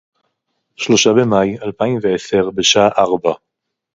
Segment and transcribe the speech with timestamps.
[0.75, 3.33] שלושה במאי אלפיים ועשר בשעה ארבע